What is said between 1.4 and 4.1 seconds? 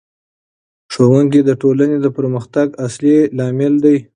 د ټولنې د پرمختګ اصلي لامل دی.